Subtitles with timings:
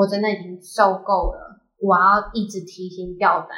[0.00, 3.50] 我真的已经受够了，我要一直提心吊胆。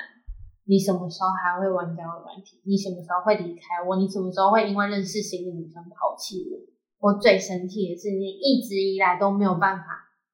[0.65, 2.61] 你什么时候还会玩交友软体？
[2.65, 3.95] 你什么时候会离开我？
[3.95, 6.59] 你什么时候会因为认识新的女生抛弃我？
[6.99, 9.85] 我最生气的是，你一直以来都没有办法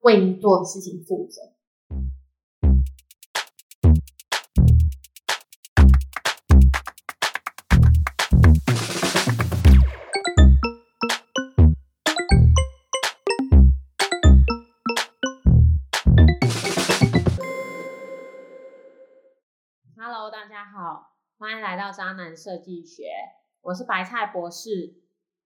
[0.01, 1.43] 为你做的事情负责。
[21.69, 23.05] 来到渣男设计学，
[23.61, 24.95] 我是白菜博士。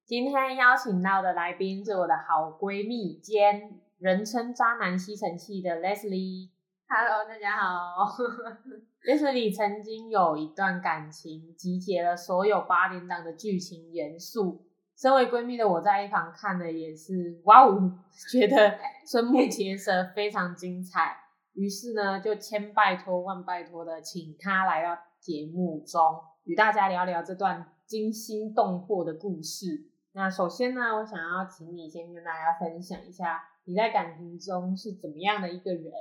[0.05, 6.51] 今天邀请到的来宾是我的好闺蜜兼人称渣男吸尘器的 Leslie。
[6.89, 8.07] Hello，大家好。
[9.05, 14.65] Leslie 曾经有一段感情，集结了所有八点档的剧情元素。
[14.97, 17.99] 身为闺蜜的我在一旁看的也是，哇哦，
[18.30, 18.79] 觉得
[19.11, 21.16] 瞠目结舌，非常精彩。
[21.55, 26.01] 于是呢，就千拜托万拜托的请她来到节目中，
[26.42, 29.88] 与大家聊聊这段惊心动魄的故事。
[30.15, 35.93] 那首先呢，我想要请你先跟大家分享一下你在感情中是怎么样的一个人，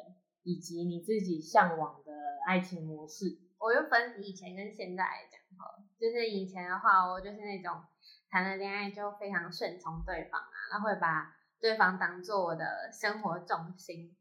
[0.42, 2.11] 以及你自己向往的
[2.47, 3.38] 爱情模式。
[3.59, 7.80] 我就分以前跟现在来讲哈，就是以前的话，我就是那种
[8.31, 14.16] 谈了恋爱就非常顺从对方啊，然后会把对方当做我的生活重心。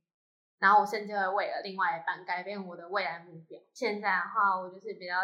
[0.61, 3.59] 然后我甚至会为了另外一半改变我的未来目标。
[3.73, 5.15] 现在的话，我就是比较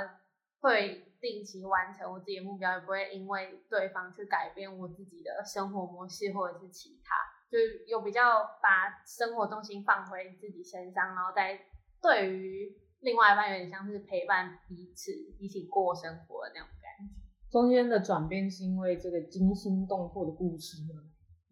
[0.60, 7.14] 会定期完成我自己的目标，也不会因为对方去改变我自己的生活模式或者是其他，
[7.50, 11.60] 就是有比较把生活重心放回自己身上，然后再
[12.00, 17.14] 对于另外一半有点像是陪伴彼此一起过生活的那种感觉。
[17.50, 21.02] 中间的转变是因为这个惊心动魄的故事吗？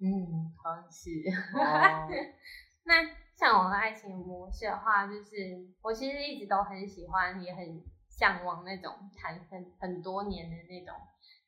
[0.01, 1.11] 嗯，好像是。
[1.59, 2.09] 哦，
[2.85, 3.24] 那。
[3.37, 5.35] 像我的爱情模式的话，就是
[5.83, 10.95] 我其实一直都很喜欢，也很向往那种谈很很多年的那种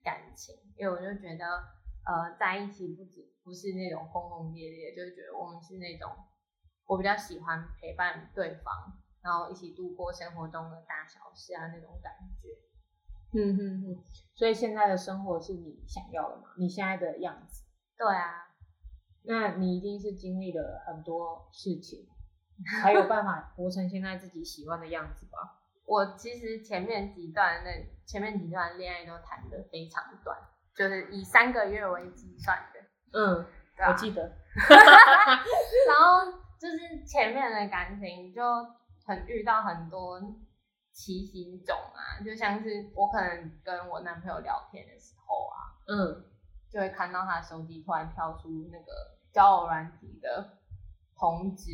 [0.02, 1.46] 感情，因为我就觉得，
[2.04, 6.10] 呃，在一起不止不是那种轰轰烈烈，就是觉得我们是那种
[6.86, 8.74] 我比较喜欢陪伴对方，
[9.22, 12.12] 然后一起度过生活中的大小事啊那种感
[12.42, 12.48] 觉。
[13.32, 16.48] 嗯哼哼，所以现在的生活是你想要的吗？
[16.58, 17.64] 你现在的样子？
[17.96, 18.55] 对啊。
[19.26, 22.06] 那你一定是经历了很多事情，
[22.82, 25.60] 才有办法活成现在自己喜欢的样子吧？
[25.84, 27.70] 我其实前面几段那
[28.04, 30.36] 前面几段恋爱都谈的非常短，
[30.74, 32.80] 就是以三个月为计算的。
[33.12, 33.46] 嗯，
[33.88, 34.22] 我记得。
[35.86, 38.42] 然后就是前面的感情就
[39.06, 40.20] 很遇到很多
[40.92, 46.24] 奇形种啊，就像是我可能跟我男朋友聊天的时候啊，嗯，
[46.70, 49.15] 就会看到他手机突然跳出那个。
[49.36, 50.56] 交友软体的
[51.14, 51.70] 同职，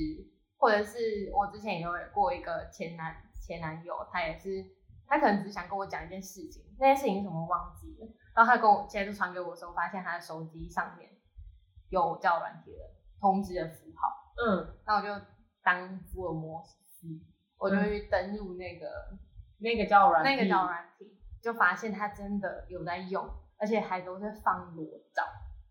[0.59, 4.67] 或者是我之前有过一个前男前男友，他也是，
[5.07, 11.09] 他可能只想跟我讲一件事情，那件事情什么忘记了，然后他跟我现在就传给我的时候，发现他的手机上面
[11.91, 12.79] 有交友软体的
[13.21, 15.25] 通知的符号，嗯，那我就
[15.63, 17.07] 当福尔摩斯，
[17.59, 18.89] 我就去登入那个
[19.61, 23.25] 那个交友软那个交友软体，就发现他真的有在用，
[23.57, 24.85] 而且还都是放裸
[25.15, 25.23] 照。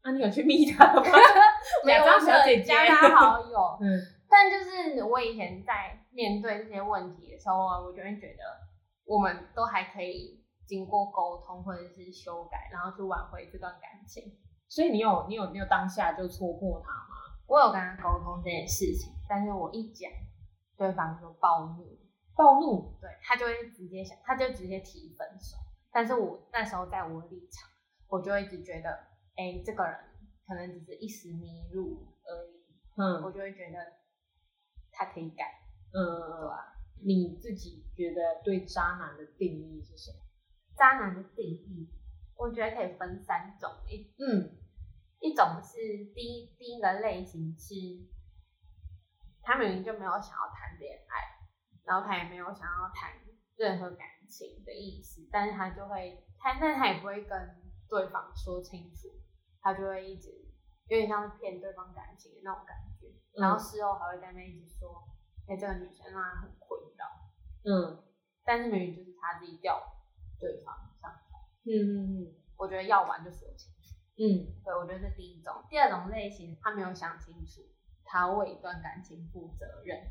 [0.04, 1.02] 那你有去密他吗？
[1.86, 3.78] 没有，小姐加他好友。
[3.82, 8.44] 嗯，但就是我以前在面对这些问题的时候，我就会觉得
[9.06, 14.24] 我们都还可以经过沟通或者是修改，然后去挽回这段感情。
[14.68, 17.16] 所以你有你有你有当下就戳破他吗？
[17.46, 20.10] 我有跟他沟通这件事情，但是我一讲，
[20.78, 22.00] 对方就暴怒，
[22.36, 25.58] 暴怒，对他就会直接想，他就直接提分手。
[25.92, 27.70] 但是我那时候在我的立场，
[28.08, 29.11] 我就一直觉得。
[29.36, 29.98] 哎，这个人
[30.46, 32.66] 可能只是一时迷路而已，
[32.98, 33.78] 嗯，我就会觉得
[34.92, 35.46] 他可以改，
[35.94, 36.00] 嗯，
[36.40, 36.78] 对吧？
[37.04, 40.18] 你自己觉得对渣男的定义是什么？
[40.76, 41.90] 渣男的定义，
[42.36, 44.58] 我觉得可以分三种，一，嗯，
[45.20, 45.78] 一种是
[46.14, 47.76] 第一第一个类型是，
[49.42, 51.40] 他明明就没有想要谈恋爱，
[51.86, 53.14] 然后他也没有想要谈
[53.56, 57.38] 任何感情的意思，但是他就会，他但他也不会跟
[57.92, 59.12] 对方说清楚。
[59.64, 60.32] 他就会一直
[60.88, 63.08] 有点像是骗对方感情的那种感觉，
[63.40, 65.08] 然后事后还会在那一直说，
[65.48, 67.06] 哎，这个女生让他很困扰，
[67.64, 68.04] 嗯，
[68.44, 69.80] 但是明明就是他自己掉
[70.40, 71.12] 对方上
[71.64, 77.62] 嗯嗯嗯，我觉得要玩就说清楚，嗯，对，我觉得是第一种，第二种类型，他没有想清楚，
[78.04, 80.10] 他为一段感情负责任，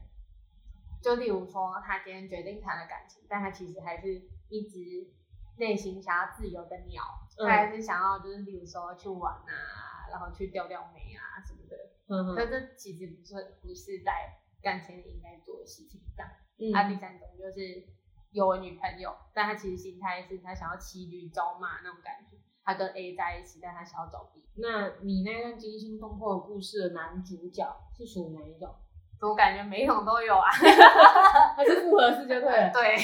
[1.02, 5.12] 就例如说他今天决定谈了感情，但他其实还是一直。
[5.60, 7.04] 内心想要自由的鸟，
[7.36, 11.76] 他还是想要就是，比如说去玩啊，然后去钓钓美啊什么的。
[12.08, 16.74] 嗯，可这其实不是不是在感情里应该做的事情这样。
[16.74, 17.86] 啊，第三种就是
[18.32, 22.38] 有女朋友，但他其实心态是他想要骑驴找马那种感觉。
[22.62, 24.44] 他跟 A 在一起，但他想要找 B。
[24.56, 27.64] 那你那段惊心动魄的故事的男主角
[27.96, 28.74] 是属于哪一种？
[29.20, 30.48] 我感觉每一种都有啊，
[31.56, 32.70] 还是复合式就对了。
[32.72, 32.96] 对，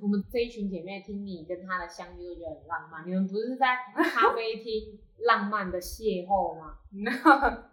[0.00, 3.06] 我们这一群姐妹听你跟他的相遇都觉得很浪漫。
[3.06, 3.76] 你们不是在
[4.12, 6.78] 咖啡厅浪漫的邂逅吗？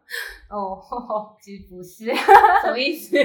[0.50, 2.06] 哦，其实不是，
[2.62, 3.18] 什么意思？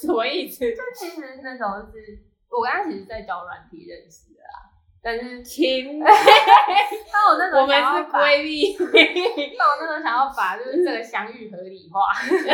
[0.00, 0.60] 什么意思？
[0.70, 4.67] 就其实那时候是我跟他其实在找软体认识的啦，
[5.08, 8.76] 但是亲， 但我那时候我们是闺蜜，
[9.56, 12.00] 但我那种想要把就是这个相遇合理化，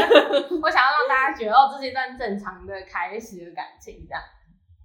[0.63, 4.23] 我想要让大家觉得哦，这是一段正常的开始的感情这样。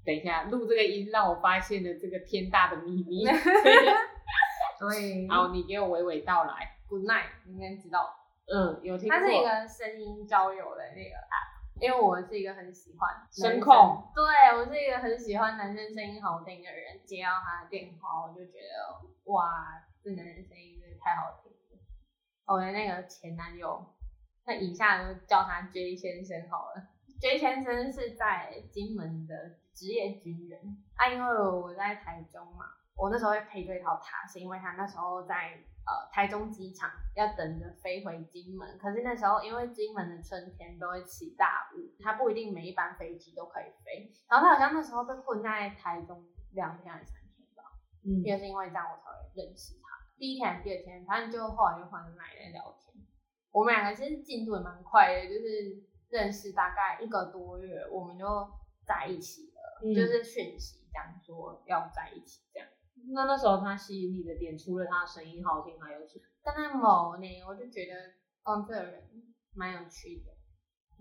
[0.04, 3.24] 等一下，录这个音让我发现了这个天大的秘密。
[3.26, 3.36] 对，
[5.30, 6.76] 好，你给我娓娓道来。
[6.88, 8.10] Good night，你应该知道。
[8.52, 9.16] 嗯，有听过。
[9.16, 21.58] 它是一个声音交友的那个 app，因为我是一个很喜欢声控，对我是一个很喜欢男生声音好听的人，接到他的电话，我就觉得哇，这男人声音真的太好听了。
[22.46, 23.96] 我的那个前男友，
[24.46, 26.90] 那以下就叫他 J 先生好了。
[27.22, 32.66] J 先生是在金门的职业军人啊，因为我在台中嘛，
[32.96, 47.64] 我那时候会配对到他，是因为他那时候在呃台中机场要等着飞回金门，可是那时候因为金门的春天都会起大雾，他不一定每一班飞机都可以飞，然后他好像那时候被困在台中两天还是三天吧，
[48.06, 49.88] 嗯，也是因为这样我才会认识他。
[50.18, 53.06] 第一天、第二天，反正就后来就换奶奶聊天，
[53.52, 55.90] 我们两个其实进度也蛮快的，就是。
[56.12, 58.26] 认识大概一个多月，我们就
[58.84, 62.68] 在一起了，就是讯息讲说要在一起这样。
[63.14, 66.26] 那那时候他吸引你的点，除了他声音好听，还有什么？
[66.44, 67.94] 跟他某呢，我就觉得，
[68.44, 69.10] 嗯，这个人
[69.54, 70.32] 蛮有趣的。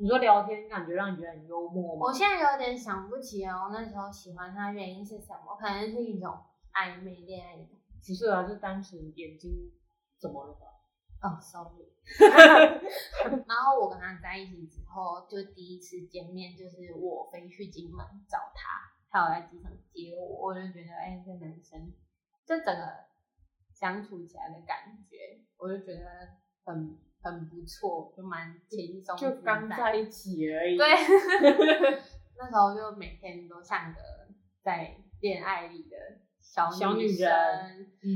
[0.01, 2.07] 你说聊天感觉让你觉得很幽默吗？
[2.07, 5.57] 我现在有点想不起哦，那时候喜欢他原因是什么？
[5.59, 6.39] 可能是一种
[6.73, 7.65] 暧昧恋爱的。
[8.07, 9.73] 不是啊，就单纯眼睛
[10.19, 10.67] 怎么了吧？
[11.21, 11.93] 哦，sorry。
[13.47, 21.93] 然后我跟他在一起之后，就第一次见面就是我飞去金门找他，他有在机场接我，我就觉得哎，这男生
[22.47, 23.07] 这整个
[23.73, 26.05] 相处起来的感觉，我就觉得
[26.65, 30.77] 很很不错，就蛮轻松，就刚在一起而已。
[30.77, 30.87] 对，
[32.39, 34.01] 那时候就每天都像个
[34.63, 35.97] 在恋爱里的。
[36.41, 37.31] 小女人，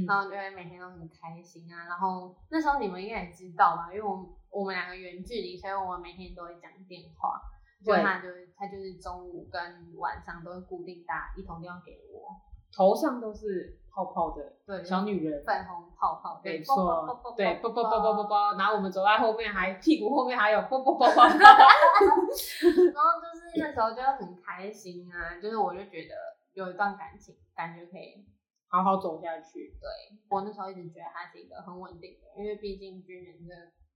[0.07, 1.85] 然后就会每天都很开心啊。
[1.87, 7.39] 然后那时候你们应该也知道吧，因为我我们两个远距离，所以我们每天都会讲电话。
[7.85, 9.61] 就他就是他就是中午跟
[9.99, 12.29] 晚上都会固定打一通电话给我，
[12.75, 17.07] 头上都是泡泡的，对，小女人，粉红泡泡，没错，
[17.37, 26.15] 对，啵啵啵啵啵啵，然后我们走在后面还屁股后面还有啵啵啵 啵，然后就是那时候就很开心啊，就是我就觉得
[26.55, 28.25] 有一段感情，感觉可以。
[28.69, 29.69] 好好走下去。
[29.77, 33.53] 对我那时候一直觉得他是一个很稳定的，因为毕竟军人的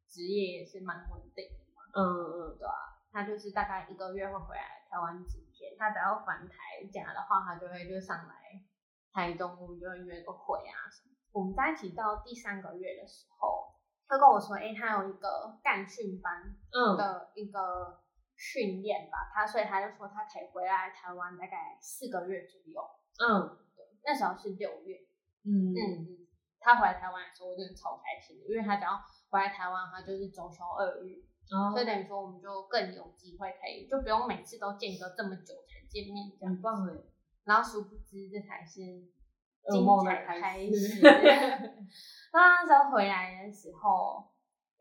[0.07, 1.81] 职业也是蛮稳定的嘛。
[1.97, 8.35] 嗯嗯，对啊，他就是大概一个月会回来台湾几天，他只要返台假的话，他就会就上来
[9.11, 11.17] 台中，我们就会约个会啊什么。
[11.33, 13.73] 我们在一起到第三个月的时候，
[14.07, 16.55] 他跟我说，哎，他有一个干训班
[16.99, 18.05] 的一个
[18.37, 22.83] 训练吧，他所以他就说他可以回来台湾大概四个月左右。
[23.17, 23.65] 嗯。
[23.75, 24.99] 对那时候是六月，
[25.45, 26.29] 嗯嗯嗯，
[26.61, 29.01] 他回来台湾的时候，我真的超开心的，因为他只要
[29.31, 36.95] 回来台湾，他就是周休二日，所以等于说我们就更有机会可以，就不用每次都间隔这么久才见面，很棒哎。
[37.45, 38.81] 然后殊不知这才是
[39.71, 41.01] 精彩的开始。
[42.33, 44.31] 那时候回来的时候，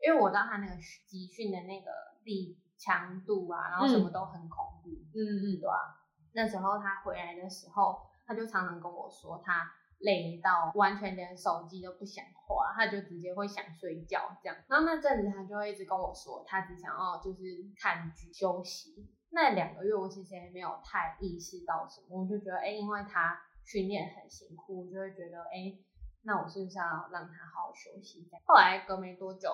[0.04, 0.74] 因为我知道他那个
[1.06, 1.90] 集训的那个
[2.24, 6.02] 力强度啊，然后什么都很恐怖，嗯嗯，对吧？
[6.32, 8.06] 那时候他回来的时候。
[8.28, 14.56] 他就常常跟我说，他累到完全连手机都不想花，他就直接会想睡觉这样。
[14.68, 17.42] 然后那阵子他就会一直跟我说，他只想要就是
[17.78, 19.08] 看剧休息。
[19.30, 25.76] 那两个月我其实也没有太意识到什么，我就觉得哎，因为他训练很辛苦，我就会觉得哎，
[26.22, 28.38] 那我是不是要让他好好休息一下？
[28.46, 29.50] 后来隔没多久，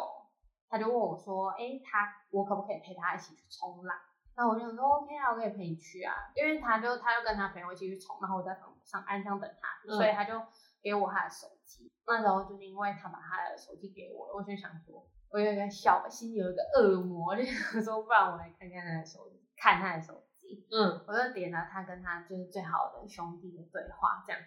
[0.68, 3.96] 他就问我说，哎，他我可不可以陪他一起去冲浪？
[4.34, 10.40] 那我就说 OK 啊，我可以陪你去啊，因为他就他就跟他朋友一起去冲，然后我在房上岸上等他，所以他就
[10.82, 11.92] 给我他的手机。
[12.06, 20.66] 那时候就是因为他把他的手机给我，我就想说，我有一个小心有一个恶魔，就想说，不然我来看看他的手机，看他的手机。
[20.72, 24.40] 嗯，我就点了他跟他就是最好的兄弟的对话，这样。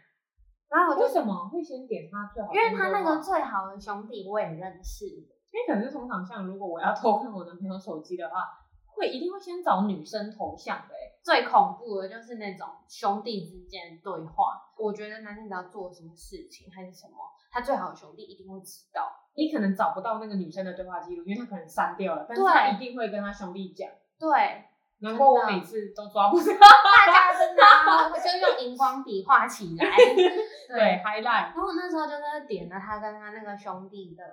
[0.68, 2.52] 然后我为什么会先点他最好？
[2.52, 8.65] 因为他那个最好的兄弟我也认识，因为可能是通常像如果我要偷看我男朋友手机的话。
[8.96, 14.62] 会一定会先找女生头像的、欸，最恐怖的就是那种兄弟之间的对话。
[14.78, 17.18] 我觉得男生只要做什么事情还是什么，
[17.52, 19.12] 他最好的兄弟一定会知道。
[19.36, 23.90] 你可能找不到那个女生的对话记录，因为他可能删掉了，但是他一定会跟他兄弟讲。
[24.18, 24.64] 对，
[25.00, 26.46] 难怪我每次都抓不到。
[26.46, 29.86] 大家真的、啊，我就用荧光笔画起来。
[30.68, 31.54] 对，highlight。
[31.54, 34.24] 然后那时候就是点了他跟他那个兄弟的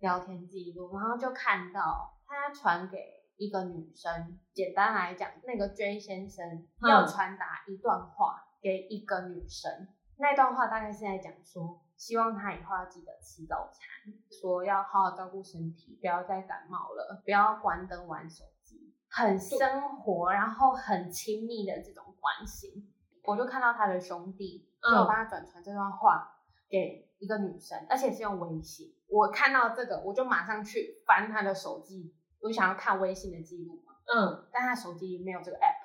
[0.00, 2.98] 聊天记录，然后就看到他传给
[3.36, 4.38] 一个女生。
[4.52, 6.44] 简单来讲，那个 J 先生
[6.80, 22.88] 嗯要传达一段话给一个女生，那段话大概是在讲说，希望她以后要记得吃早餐，说要好好照顾身体，不要再感冒了，不要关灯玩手机，很生活，然后很亲密的这种关系。
[23.24, 26.32] 我就看到他的兄弟，就帮他转传这段话
[26.68, 28.94] 给一个女生，而且是用微信。
[29.08, 32.14] 我看到这个，我就马上去翻他的手机，
[32.46, 35.82] 我就想要看微信的记录嘛，嗯，但他手机里没有这个 app。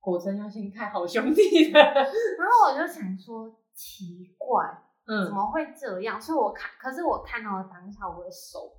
[0.00, 1.78] 果真要先看好兄弟的。
[1.80, 4.64] 然后我就想说，奇怪，
[5.06, 6.20] 嗯怎嗯，么会这样？
[6.20, 8.72] 所以我看，可是我看到了当下，我的手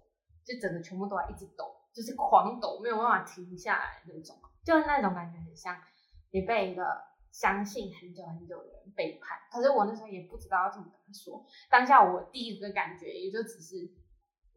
[0.45, 4.35] 就整个全部都在一直抖，就是狂抖，没有办法停下来那种，
[4.65, 5.77] 就是那种感觉很像
[6.31, 6.83] 你被一个
[7.31, 9.37] 相信很久很久的人背叛。
[9.51, 13.75] 可是我那时候也不知道要怎么跟他说，当下我第一个感觉也就只是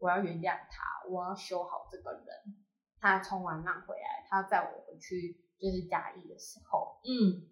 [0.01, 2.25] 我要原谅他，我要修好这个人。
[2.99, 7.49] 他冲完浪回来，他载我回去就是嘉义的时候，嗯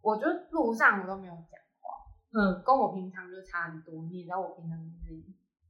[0.00, 1.90] 我就路上我都没有讲话。
[2.32, 5.20] 嗯，跟我平常就差很多，你也知道我平常就是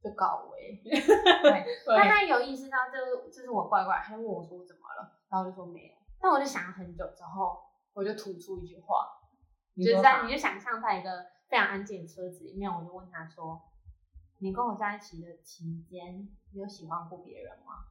[0.02, 7.58] 就搞维， 对，但，他有意识到这就是我怪怪，他就问我说怎么了，然后我就说没有，但我就想了很久之后，
[7.94, 9.08] 我就吐出一句话，
[9.76, 13.60] 就是在你就想象在一个非常安静的车子里面，我就问他说，
[14.38, 17.86] 你跟我在一起的期间，你有喜欢过别人吗？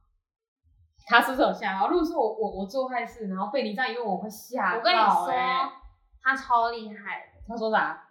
[1.06, 1.88] 他是不是有吓到？
[1.88, 5.70] 如果是我我我做坏事，然后被你这样一问，我会吓到、我跟你说欸，
[6.22, 8.08] 他超厉害的，他说啥？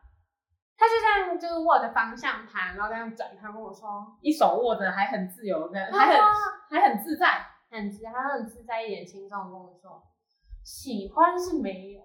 [0.77, 6.34] 他就这样就是握着方向盘，然后这样转，他跟我说，一手握着，还很自由的，还很、啊
[6.70, 7.46] 还很自在。
[7.68, 10.01] 很自他很自在一点轻松地跟我说，
[10.63, 12.01] 喜欢是没有，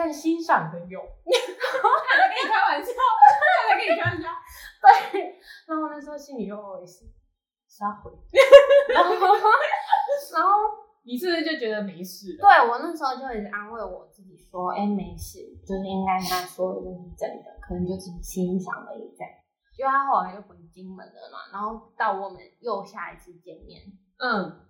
[0.00, 0.98] 但欣赏的有。
[1.28, 4.28] 他在跟你开玩笑，他在跟你开玩笑。
[5.12, 5.36] 对，
[5.68, 7.04] 然后那时候心里就会是
[7.68, 8.10] 撒回，
[8.94, 10.48] 然后然后
[11.04, 12.48] 你是不是就觉得没事了？
[12.48, 15.36] 对我那时候就一直安慰我自己说，哎，没事，
[15.68, 19.30] 就是应该他说的就是真的，可能就只是欣赏而已这样。
[19.76, 23.82] 因为他后来就回金门了嘛，然后到我们又下一次见面，
[24.16, 24.64] 嗯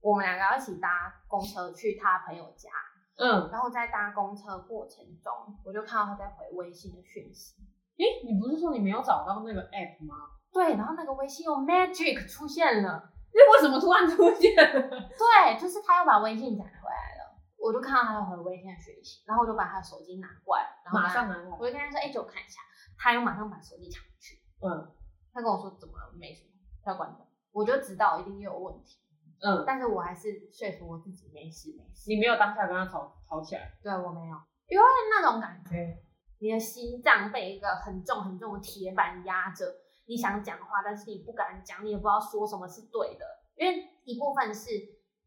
[0.00, 2.70] 我们两个要一起搭公车去他朋友家，
[3.18, 5.32] 嗯，然后在搭公车过程中，
[5.64, 7.56] 我就看到他在回微信的讯息，
[7.98, 10.14] 诶，你不是说你没有找到那个 app 吗？
[10.52, 13.10] 对，然后那个微信用 magic 出现了。
[13.34, 14.88] 那为什么突然出现了？
[14.90, 21.56] 对，就是他又把微信载回来了，我就看到他有回微信的讯息，然后我就把他的手机拿过来，然后马上拿，过来。
[21.58, 22.60] 我就跟他说，哎、借我看一下，
[22.96, 24.94] 他又马上把手机抢回去，嗯
[25.34, 26.50] 他跟我说怎么了，没什么，
[26.82, 28.98] 他关灯，我就知道一定又有问题，
[29.40, 33.78] 嗯，但是我还是说服我自己没事没事，你没有当下跟他吵吵起来。
[33.82, 34.36] 对我没有，
[34.68, 35.96] 因为那种感觉，
[36.40, 39.64] 你的心脏被一个很重很重的铁板压着，
[40.06, 43.24] 你想讲话，但是你不敢讲，你也不知道说什么是对的，
[43.56, 44.70] 因为一部分是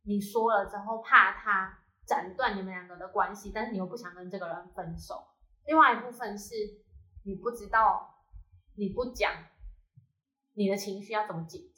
[0.03, 5.23] 你说了之后怕他斩断你们两个的关系，但是你又不想跟这个人分手，
[5.65, 6.53] 另外一部分是
[7.23, 8.25] 你不知道
[8.75, 9.31] 你不讲，
[10.53, 11.70] 你的情绪要怎么解决。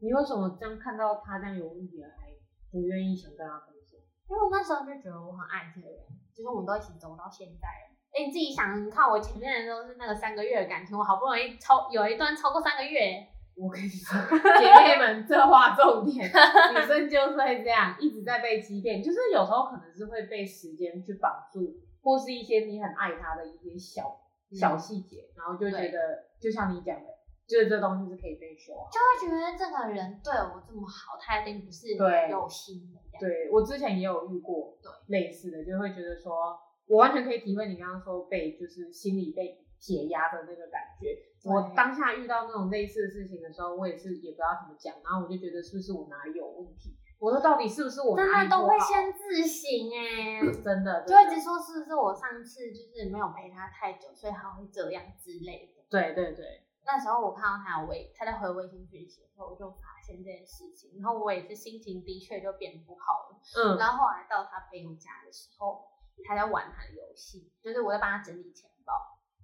[0.00, 2.28] 你为什么这样看到他这样有问题了，还
[2.70, 3.96] 不愿意想跟他分手？
[4.28, 5.98] 因为我那时候就觉得我很爱这个人，
[6.34, 7.96] 就是我们都一起走到现在了。
[8.14, 14.16] 哎，你自己想，你看我前面的都是那个三个月的感情，我好不容易超有一段超过三个月，我跟你说，
[14.58, 24.20] 姐妹们，这话重点，女生就是会这样，一直在被欺骗，就是有时候可能是会被时间去绑住，或是一些你很爱他的一些小、
[24.52, 27.10] 小细节，然后就觉得，就像你讲的，
[27.48, 28.90] 就是这东西是可以被修好。
[28.92, 33.00] 就会觉得这个人对我这么好，他一定不是对有心的。
[33.18, 36.54] 对我之前也有遇过对类似的，就会觉得说，
[36.86, 41.16] 我完全可以体会你刚刚说被就是心里被解压的那个感觉。
[41.44, 46.94] 我当下遇到那种类似的事情的时候，我也是也不知道怎么讲，然后我就觉得是不是我哪里有问题？
[47.18, 55.82] 我说到底是不是我真的都会先自省 哎、真的就会直说是不是我上次就是没有陪他太久，所以他会这样之类的。
[55.90, 63.38] 对对对，那时候我看到他有微他在回微信讯息的时候，我就发现这件事情，然后我也是心情的确就变不好了。
[63.60, 65.84] 嗯然后后来到他朋友家的时候，
[66.26, 68.94] 他在玩他的游戏，就是我在帮他整理钱包，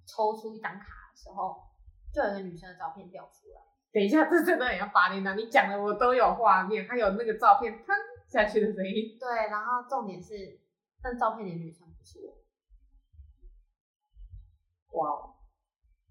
[0.07, 1.69] 抽出一张卡的时候，
[2.11, 3.61] 就有一个女生的照片掉出来，
[3.93, 7.95] 等一下，这真的很要发你呢，你讲的我都有画面，还有那个照片砰
[8.27, 9.17] 下去的声音。
[9.19, 10.59] 对，然后重点是，
[11.03, 12.41] 那照片里的女生不是我。
[14.99, 15.34] 哇哦！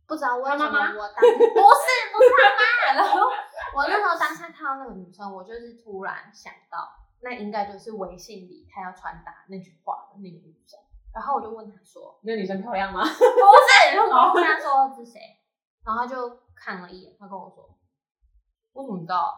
[0.07, 3.21] 不知道为什么我当不是不是他妈，然后
[3.75, 6.87] 我那时候当下看到那个女生，我就是突然想到，
[7.23, 10.79] 那应该就是微信里她要传达那句话的那个女生。
[11.13, 15.21] 然后我就问她说那女生漂亮吗？：“不是。”然后我问她说是谁，
[15.85, 17.79] 然后她就看了一眼，她跟我说
[18.75, 19.33] ：“我怎么知道？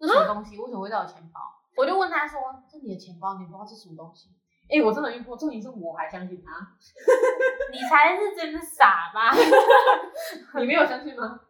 [0.00, 0.58] 这什么东西？
[0.58, 1.40] 为什么会在我钱包？”
[1.76, 4.34] 我就问她说：“这你的钱包，你不知道是什么东西？”
[4.68, 6.50] 哎、我真的遇过，重点是我还相信他，
[7.70, 9.30] 你才是真的傻吧？
[10.58, 11.40] 你没有相信吗？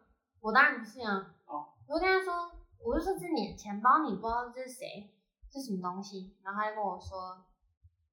[0.41, 1.33] 我当然不信啊。
[1.45, 2.51] 哦，我就跟他说，
[2.83, 5.13] 我就说这是你的钱包，你不知道这是谁，
[5.49, 6.35] 这是什么东西？
[6.43, 7.45] 然后他就跟我说，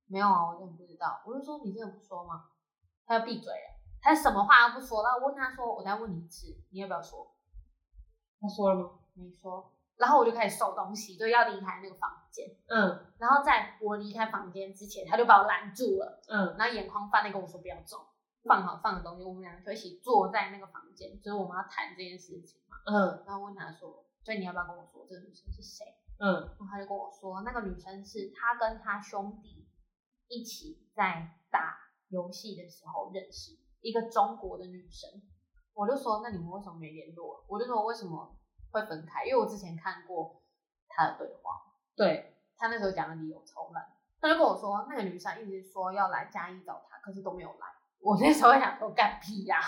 [0.07, 1.21] 没有啊，我真的不知道。
[1.27, 2.45] 我就说你真的不说吗？
[3.05, 5.03] 他要闭嘴了，他什么话都不说。
[5.03, 7.35] 然后我问他说，我再问你一次，你要不要说？
[8.41, 8.91] 他说了吗？
[9.15, 9.73] 没说。
[10.01, 12.49] 然后我就开始收东西，就要离开那个房间。
[12.69, 17.99] 嗯然后在我离开房间之前，他就把我拦住了，嗯然后眼眶泛泪跟我说不要走，
[18.45, 22.77] 放好放的东西，我们两个就一起坐在那个房间，就是我们要谈这件事情嘛。
[22.87, 25.85] 嗯然后问他说，所以你要不要跟我说这个女生是谁？
[26.19, 29.69] 嗯然后他就跟我说，那个女生是他跟他兄弟
[30.29, 31.77] 一起在打
[32.09, 33.53] 游戏的时候认识，
[33.83, 35.11] 一个中国的女生。
[35.73, 37.45] 我就说，那你们为什么没联络？
[37.49, 38.37] 我就说为什么
[38.71, 39.25] 会分开？
[39.25, 40.43] 因为我之前看过
[40.89, 41.63] 他的对话，
[41.97, 43.87] 对，他那时候讲的理由超烂。
[44.21, 47.67] 他就跟我说，那个女生一直说要来嘉义找他，可是都没有来。
[48.01, 49.61] 我那时候想说干屁呀、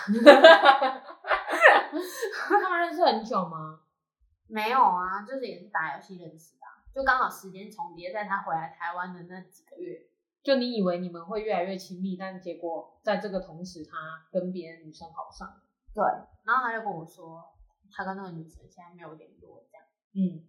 [2.47, 3.81] 他们认识很久吗？
[4.47, 10.07] 没有啊，就是也是打游戏认识的啊、就刚好时间重叠在他回来台湾的那几个月。
[10.43, 15.63] 就你以为你们会越来越亲密，但结果在这个同时，他跟别的女生好上了。
[15.95, 16.03] 对，
[16.43, 17.55] 然后他就跟我说，
[17.95, 19.85] 他跟那个女生现在没有联络这样。
[20.15, 20.43] 嗯，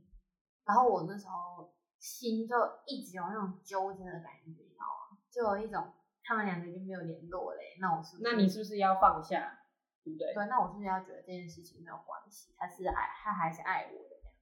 [0.65, 5.19] 然后我那时候心就一直有那种纠结的感觉，你知道吗？
[5.31, 9.61] 就有一种他们两个已经没有联络嘞，那我是不是那你是不是要放下？
[10.05, 10.35] 对不对？
[10.35, 10.47] 对？
[10.47, 12.55] 那我是不是要觉得这件事情没有关系？
[12.59, 14.35] 他是爱，他还是爱我的这样？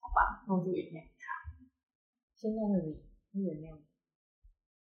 [0.00, 1.56] 好吧，那我就原谅他。
[2.34, 3.78] 现在的你，你原谅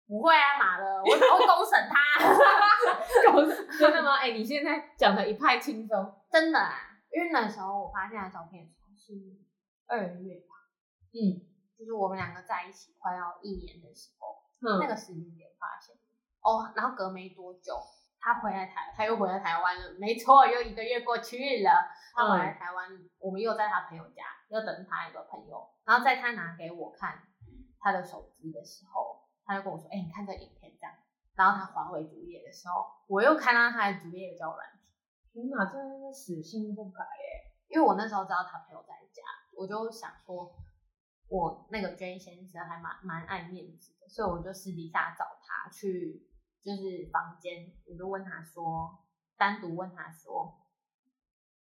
[0.07, 1.97] 不会啊，妈的，我我会公审他。
[3.31, 3.45] 公，
[3.79, 4.17] 真的吗？
[4.17, 6.15] 哎、你现在讲的一派轻松。
[6.31, 9.13] 真的啊，因为那时候我发现他的照片的时候是
[9.87, 10.55] 二月吧，
[11.13, 11.47] 嗯
[11.79, 15.97] 就是我们两个在一起快要一年的时候，嗯，那个时间点发现。
[16.41, 17.75] 哦，然后隔没多久，
[18.21, 21.71] 他回来台，他又回来台湾了，没错，又一个月过去了。
[22.15, 27.23] 他回来台湾，我们又在他朋友家，又等他一个朋友，然后在他拿给我看
[27.79, 30.95] 他的手机的时候，他就跟我说：“哎、你看这影片这样。”
[31.35, 34.78] 然后他还回主页的时候，我又看到他的主页的交友软体。
[35.43, 37.55] 天哪，真的是死性不改哎。
[37.69, 39.23] 因为我那时候知道他朋友在家，
[39.55, 40.55] 我就想说，
[41.29, 46.27] 我那个 J 先生还蛮蛮爱面子的，所以我就私底下找他去，
[46.63, 49.05] 就是房间，我就问他说，
[49.37, 50.59] 单独问他说，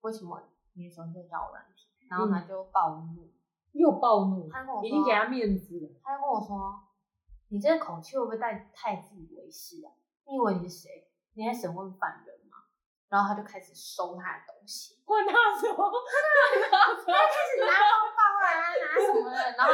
[0.02, 1.88] 为什么你手机叫我软体？
[2.08, 3.34] 然后他就暴怒，
[3.72, 6.00] 又暴怒，他跟我说，已经给他面子了。
[6.04, 6.80] 他就跟我说，
[7.50, 9.92] 你这个口气会不会带太自以为是啊？
[10.28, 11.12] 你以为你是谁？
[11.34, 12.35] 你在审问犯人吗？
[13.16, 15.90] 然后他就开始收他的东西，问他什么？
[17.08, 18.52] 开始拿包包啊，
[18.84, 19.72] 拿什么的，然后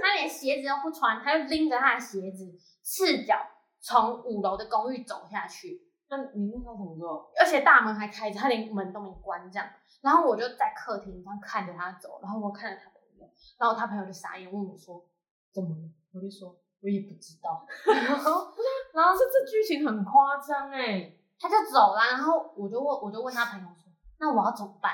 [0.00, 2.54] 他连鞋子都不穿，他就拎着他的鞋子，
[2.84, 3.34] 赤脚
[3.80, 7.32] 从五楼的公寓走下去，那你那时候怎么做？
[7.36, 9.68] 而且大门还开着，他连门都没关这样。
[10.00, 13.28] 然后我就在客厅这样看着他走，然后我看着他朋友，
[13.58, 15.04] 然后他朋友就傻眼问我说
[15.52, 18.54] ：“怎么了？”我就说：“我也不知道。”然后，
[18.94, 21.12] 然后这这剧情很夸张哎。
[21.40, 24.92] 他就走了，然后我就问，我就问他朋友说：“那我要怎么办？”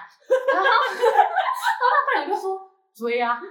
[0.53, 3.40] 然后，然后他朋友就说：“追啊！”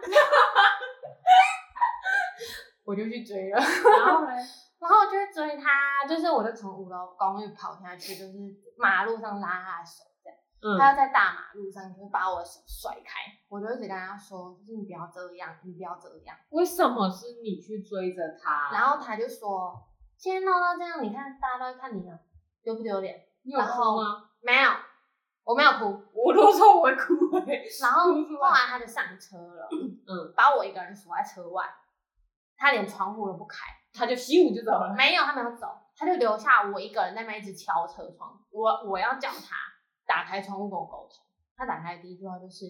[2.86, 4.32] 我就去追了，然后呢？
[4.80, 8.34] 然后我就去追他，就是我就从五楼公寓跑下去，就是
[8.78, 16.36] 马路上拉他的手这样，嗯他要在大马路上就是把我的手甩开，我就一直跟他说，就是你不要这样，你不要这样。
[16.50, 18.72] 为什么是你去追着他？
[18.72, 19.86] 然后他就说，
[20.18, 22.18] 现在闹到这样，你看大家都在看你啊，
[22.64, 23.28] 丢不丢脸？
[23.44, 24.30] 你有然后哭吗？
[24.42, 24.70] 没有，
[25.44, 26.04] 我没有哭。
[26.14, 27.64] 我都说我会哭哎。
[27.82, 29.68] 然后哭出来后来他就上车了，
[30.08, 31.66] 嗯，把我一个人锁在车外，
[32.58, 34.94] 他连窗户都不开，他就习武就走了。
[34.96, 38.40] 没有，他没有走，他就留下我一个人在那边一直敲车窗。
[38.52, 39.56] 我我要叫他
[40.06, 41.26] 打开窗户跟我沟通。
[41.56, 42.66] 他打开的第一句话就是：“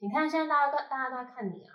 [0.00, 1.74] 你看现在大家都大家都在看你啊，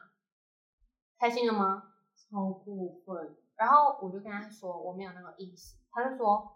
[1.20, 1.84] 开心了吗
[2.16, 2.74] 超过
[3.06, 6.56] 分。？”然后我就跟他说我没有那个意思，他就说：“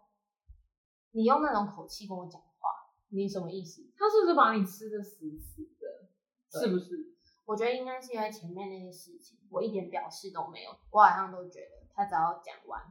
[1.11, 2.69] 你用那种口气跟我讲话，
[3.09, 6.59] 你什么意思？”他是不是把你吃的死死的？
[6.59, 7.15] 是不是？
[7.45, 12.81] 我觉得应该是因为前面那些事情，我一点表示都没有，我好像都觉得他只要讲完，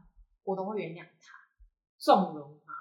[0.44, 1.36] 我都会原谅他，
[1.98, 2.72] 纵容他。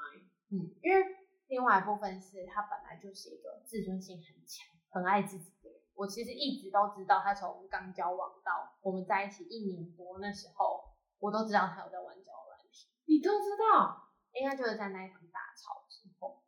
[0.51, 1.03] 嗯，因为
[1.47, 5.81] 另外一部分是他本来就是一个自尊心很强、很爱自己的人。
[5.95, 12.87] 我其实一直都知道，他从刚交往到我们在一起一年多那时候，我都知道他有在玩交友软体。
[13.05, 14.04] 你都知道？
[14.39, 16.43] 应该就是在那一场大吵之后，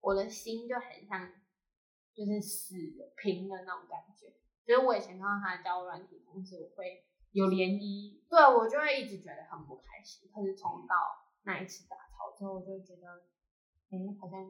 [0.00, 1.32] 我的心就很像
[2.14, 4.32] 就是死了、平了那种感觉。
[4.64, 10.30] 所以我以前看到他的交友软体，同时我会有涟漪，对我就会一直觉得很不开心。
[10.32, 10.94] 可是从到
[11.42, 13.24] 那一次大吵之后，我就觉得，
[13.90, 14.46] 哎，好像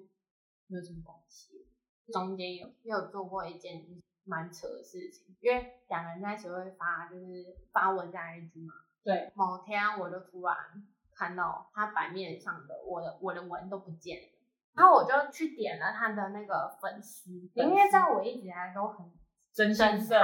[0.66, 1.66] 没有什么关系。
[2.12, 8.74] 中间有也有做过一件蛮扯的事情，因为两个人在一起会发就是发文在 IG 嘛。
[9.02, 9.32] 对。
[9.34, 10.86] 某天我就突然
[11.22, 14.28] 看到他版面上的我的我的文都不见了，
[14.74, 19.12] 然后我就去点了他的那个粉丝，因为在我一直以来都很。
[19.54, 20.18] 真心色，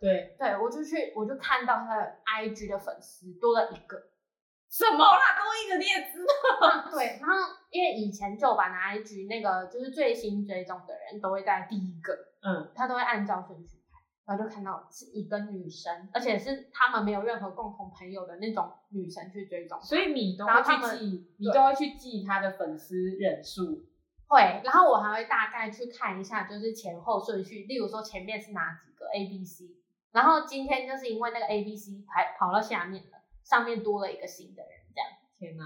[0.00, 3.94] 对对，我就去，我就看到他的 IG 的粉丝多了一个，
[4.70, 5.36] 什么啦？
[5.36, 6.24] 多一个你也知
[6.58, 6.90] 道？
[6.90, 7.36] 对，然后
[7.68, 13.79] 因为以前旧版的 IG 那个就是最新追踪的人都会在第一个，嗯，他都会按照顺序排，
[14.30, 23.88] 然后就看到是一个女生，而且是他们没有任何共同朋友的那种女生去追踪，所以你都会去记，你都会去记他的粉丝人数。
[24.28, 29.64] 会，然后我还会大概去看一下，就是前后顺序，例如说前面是哪几个 A、B、C，
[30.12, 35.10] 然后今天就是因为那个 A、B、C 排跑到下面了，上面多了一个新的人，这样。
[35.36, 35.64] 天哪！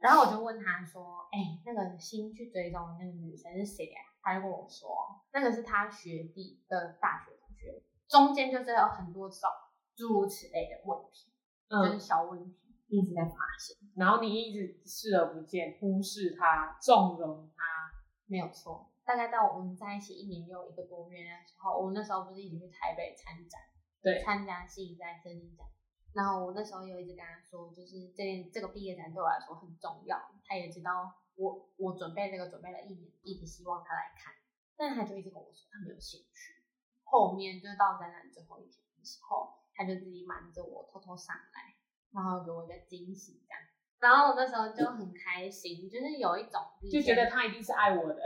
[0.00, 4.90] 然后我就问他说：“哎，那个新去追踪的那个女生是谁啊？”他就跟我说
[5.32, 7.37] ：“那个是他学弟的大学。”
[8.08, 9.50] 中间就是有很多种
[9.94, 11.30] 诸如此类的问题，
[11.68, 12.56] 就是小问题。
[12.90, 17.62] 一直在发现，然后你一直视而不见，忽视他，纵容他，
[18.24, 18.90] 没有错。
[19.04, 23.60] 大概到我们在一起一年又一个多月的时候，我那时候不是一直去台北参展，
[24.00, 25.66] 对，参加新一代设计展。
[26.14, 30.16] 然后我那时候有一直跟他说，就是这这个毕业展对我来说很重要。
[30.46, 34.32] 他也知道我我准备这个准备了一年，一直希望他来看，
[34.78, 36.57] 但他就一直跟我说他没有兴趣。
[37.10, 41.74] 后面就到展览最后一天的时候，他就自己瞒着我偷偷上来。
[42.10, 43.60] 然后给我一个惊喜，这样，
[44.00, 46.58] 然后我那时候就很开心，就是有一种
[46.90, 48.16] 就觉得他一定是爱我的。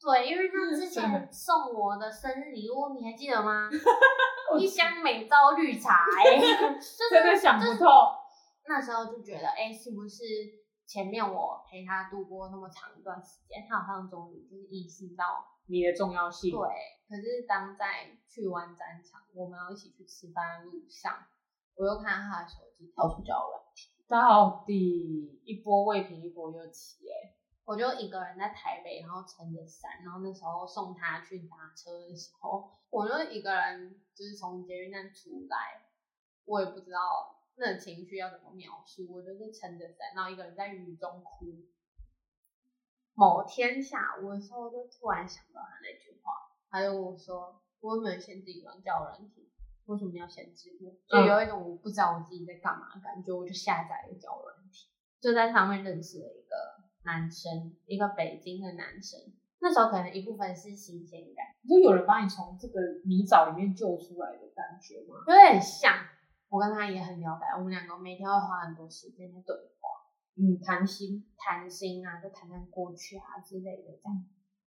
[0.00, 3.68] 对，因为他之前送我的生日礼物，你还记得吗？
[4.58, 6.40] 一箱美招绿茶，哎，
[7.10, 7.86] 真的想不透。
[8.66, 10.24] 那时候就觉得，哎，是不是
[10.86, 16.52] 前面我陪他度过那么长一段时间，他好像终于就是意识到你的重要性。
[16.52, 16.60] 对，
[17.08, 21.26] 可是当在去完战场，我们要一起去吃饭的路上。
[21.74, 27.36] 我又看到他的手机，跳出交友软件，到底一波未平一波又起哎！
[27.66, 35.82] 我就一个人在台北，然后撑着伞，然后那时候送他去打车的时候，我就一个人就是从捷运站出来，
[36.46, 41.46] 我也不知道那情绪要怎么描述，我就是撑着伞，然后一个人在雨中哭。
[43.14, 46.32] 某天下午的时候，就突然想到他那句话，
[46.70, 49.44] 他就跟我说：“我有没有限自己玩交友软件？”
[49.86, 50.92] 为什么要限制我？
[51.08, 54.88] 就有一种我不知道我自己在干嘛的感觉，我就下载了交友软体，
[55.20, 59.18] 就在上面认识了一个男生，一个北京的男生。
[59.58, 65.24] 那时候可能一部分是新鲜感，就有人把你从这个泥沼里面救出来的感觉吗？
[65.26, 65.94] 有点像，
[66.48, 69.88] 我跟他也很了解，我们两个每天会花很多时间在对话，
[70.36, 73.92] 嗯，谈心，谈心啊，就谈谈过去啊之类的。
[74.02, 74.24] 这样，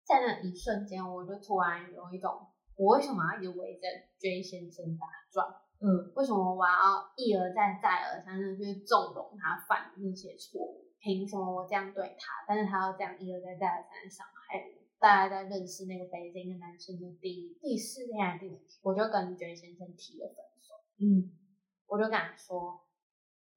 [0.05, 2.49] 在那一瞬间，我就突然有一种。
[2.75, 3.87] 我为什么要一直围着
[4.19, 5.47] J 先生打转？
[5.79, 10.89] 嗯，为什么我要一而再、再而三的去纵容他犯那些错误？
[10.99, 14.83] 凭什么我这样对他，但是他要这样一而再、再而三的伤害我？
[14.99, 20.75] 大概在认识那个北京的男生的第第四天还是第五天，我就跟 J 先生提了分手。
[20.99, 21.29] 嗯，
[21.93, 22.81] 我就跟他说，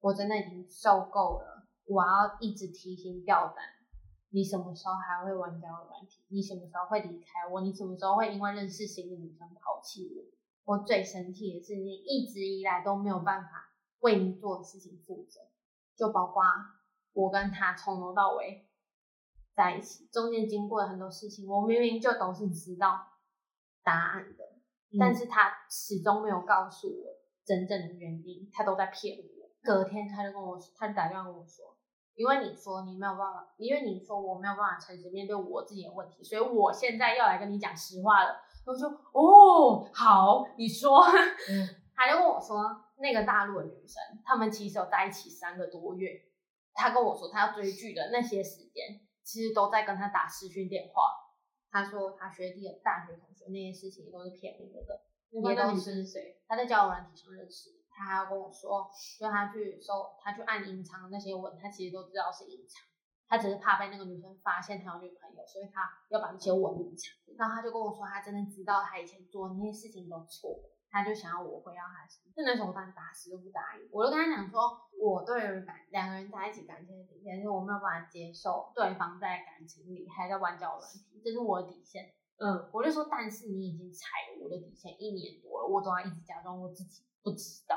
[0.00, 3.64] 我真的已经受够了，我要一直提心吊胆。
[4.28, 6.22] 你什么时候还会玩交友软体？
[6.28, 7.62] 你什么时候会离开我？
[7.62, 10.76] 你什么时候会因为认识新的女生抛弃我？
[10.76, 15.40] 我最生气的是，你一直以来都没有办法为你做的事情负责，
[15.96, 16.42] 就包括
[17.14, 18.68] 我跟他从头到尾
[19.54, 23.00] 在一起，中间经过了很多事情，我明明就都是知道
[23.82, 24.44] 答案的，
[25.00, 27.15] 但是他始终没有告诉我
[27.46, 29.48] 真正的原因，他都在骗我。
[29.62, 31.74] 隔天他就跟我说，他打电话跟我说。
[32.14, 38.40] 因为你说你没有办法，因为你说我没有办法诚实面对我自己的问题，所以我现在要来跟你讲实话了。
[38.64, 41.04] 我说哦，好，你说。
[41.94, 42.62] 他就跟我说，
[42.98, 46.10] 那个大陆的女生，他们其实有在一起三个多月。
[46.74, 51.08] 他跟我说，他要追剧的那些时间，其实都在跟他打视讯电话。
[51.70, 55.00] 他说他学弟的大学同学那些事情都是骗我的，
[55.42, 56.35] 那个女生是谁？
[56.46, 57.70] 他在交友软体上认识。
[57.98, 62.84] 他还要跟我说，就他去搜，他去按隐藏的那些文，他其实都知道是隐藏，
[63.26, 67.16] 他只是怕被那个女生发现他有女朋友，所以他要把那些文隐藏。
[67.38, 82.12] 然后他就跟我说，他真的知道他以前做那些事情都错，他就想要我回到他身边那时候我当然打死都不答应，我就跟他讲说，我对感两个人在一起感情的底线是我没有办法接受对方在感情里还在玩交友软体，这是我的底线。
[82.38, 84.08] 嗯，我就说，但是你已经踩
[84.42, 87.76] 我的底线一年多了，我都要一直假装我自己不知道，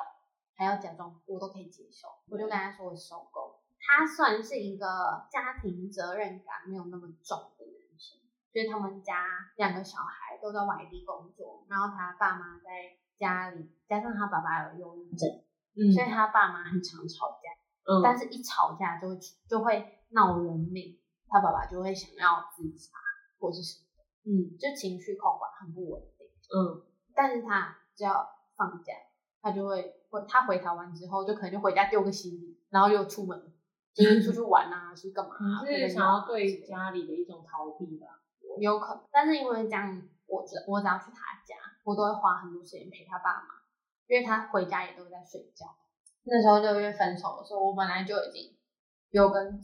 [0.55, 2.07] 还要假装我都可以接受。
[2.27, 3.59] 我就跟他说我受够。
[3.79, 8.19] 他算是一个家庭责任感没有那么重的男生，
[8.53, 15.29] 就是他们家两个小孩都在外地工作，然后他爸妈在家里，加上他爸爸有忧郁症，
[15.75, 17.49] 嗯所以他爸妈很常吵架，
[17.85, 22.91] 嗯，但是一吵架就会就会闹人命，他爸爸就会想要自杀
[23.39, 23.88] 或是什么的，
[24.25, 26.27] 嗯就情绪控管很不稳定。
[26.55, 26.83] 嗯
[27.15, 28.93] 但是他只要放假，
[29.41, 33.51] 他就会会他回台湾之后，就可能就回家丢个行李，然后又出门了，
[33.93, 35.63] 就是出去玩啊，去干嘛、啊？
[35.67, 38.07] 你是想要对家里的一种逃避吧？
[38.57, 43.47] 有可能，但是因为这样，我只我只要去他家，我都会花很多时间陪他爸妈，
[44.07, 45.65] 因为他回家也都在睡觉。
[46.23, 48.57] 那时候六月分手的时候，我本来就已经
[49.09, 49.61] 有跟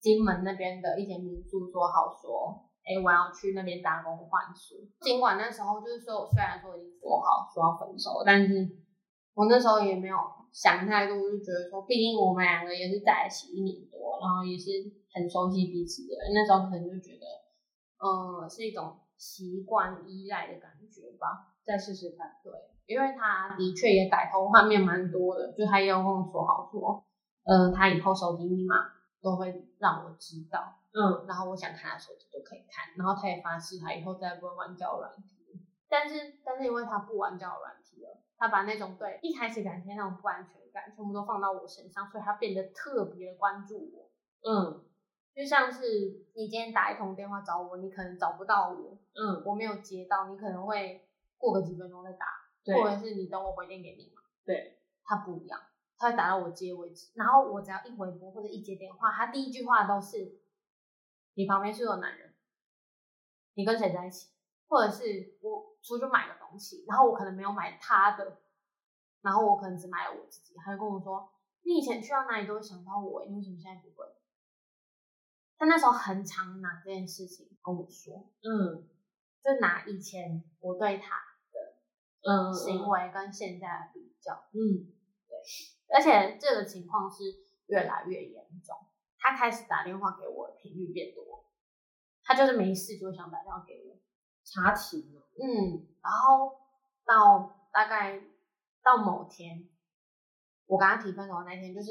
[0.00, 4.76] 金门那边的一间民宿说好说，哎、我要去那边打工换宿。
[5.00, 8.68] 尽管那时候就是说，虽然说已经说好说要分手，但是
[9.34, 10.16] 我那时候也没有
[10.52, 14.70] 想太多，就觉得说，毕竟我们两个也是在一起一年多，然后也是
[15.12, 17.24] 很熟悉彼此的人，那时候可能就觉得，
[17.98, 21.56] 呃，是一种习惯依赖的感觉吧。
[21.64, 22.28] 再试试看。
[22.44, 22.52] 对，
[22.84, 27.02] 因为他的确也改头换面蛮多的，就他也有跟我说好说，
[27.44, 28.76] 嗯、他以后手机密码
[29.24, 35.58] 都会让我知道，嗯然后我想看他手机就可以看，然后他也发誓他以后再也不会玩交友软体。
[35.88, 44.10] 但是，但是因为他不玩交友软体了，他把那种对一开始感情那种不安全感全部都放到我身上，所以他变得特别的关注我。
[44.50, 44.84] 嗯
[45.34, 51.08] 就像是你今天打一通电话找我，你可能找不到我，嗯，我没有接到，你可能会
[51.38, 52.26] 过个几分钟再打，
[52.64, 54.22] 对或者是你等我回电给你嘛。
[54.44, 55.60] 对，他不一样，
[56.04, 60.38] 他会打到我接为止，然后我只要一回拨或者一接电话，他第一句话都是
[61.34, 62.34] ：“你旁边是有男人，
[63.54, 64.28] 你跟谁在一起？”
[64.68, 68.38] 或者是我出去买个东西，然后我可能没有买他的，
[69.22, 71.32] 然后我可能只买了我自己，他就跟我说
[71.64, 74.04] ：“你以前去到哪里都会想到我，你为什么现在不会？”
[75.56, 78.88] 他那时候很常拿这件事情跟我说，嗯
[79.42, 81.76] 就拿以前我对他的
[82.22, 84.92] 嗯行为跟现在的比较，嗯
[85.88, 87.24] 而且这个情况是
[87.66, 88.76] 越来越严重。
[89.18, 91.44] 他开始打电话给我的频率变多，
[92.22, 93.96] 他就是没事就想打电话给我，
[94.44, 95.22] 查情哦。
[95.40, 96.58] 嗯，然后
[97.06, 98.20] 到大概
[98.82, 99.68] 到某天，
[100.66, 101.90] 我跟他提分手那天，就是